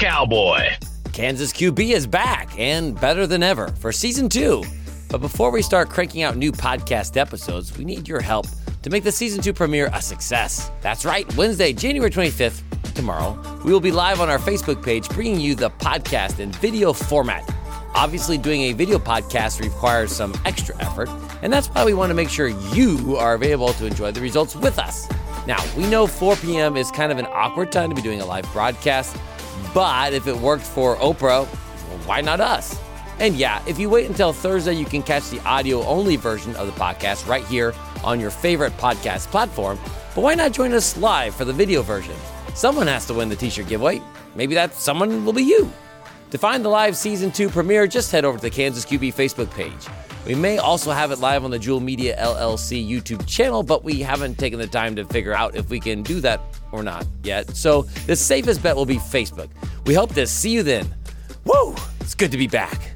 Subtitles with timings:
[0.00, 0.66] boy.
[1.12, 4.64] Kansas QB is back and better than ever for season two.
[5.10, 8.46] But before we start cranking out new podcast episodes, we need your help
[8.82, 10.70] to make the season two premiere a success.
[10.80, 12.62] That's right, Wednesday, January 25th,
[12.94, 16.94] tomorrow, we will be live on our Facebook page bringing you the podcast in video
[16.94, 17.46] format.
[17.94, 21.10] Obviously, doing a video podcast requires some extra effort,
[21.42, 24.56] and that's why we want to make sure you are available to enjoy the results
[24.56, 25.08] with us.
[25.46, 26.76] Now, we know 4 p.m.
[26.76, 29.16] is kind of an awkward time to be doing a live broadcast,
[29.74, 32.78] but if it worked for Oprah, well, why not us?
[33.18, 36.66] And yeah, if you wait until Thursday, you can catch the audio only version of
[36.66, 39.78] the podcast right here on your favorite podcast platform.
[40.14, 42.14] But why not join us live for the video version?
[42.54, 44.00] Someone has to win the t shirt giveaway.
[44.34, 45.70] Maybe that someone will be you.
[46.30, 49.50] To find the live season two premiere, just head over to the Kansas QB Facebook
[49.50, 49.86] page.
[50.26, 54.00] We may also have it live on the Juhl Media LLC YouTube channel, but we
[54.00, 56.40] haven't taken the time to figure out if we can do that
[56.72, 57.56] or not yet.
[57.56, 59.48] So the safest bet will be Facebook.
[59.86, 60.94] We hope to see you then.
[61.44, 61.74] Woo!
[62.00, 62.89] It's good to be back.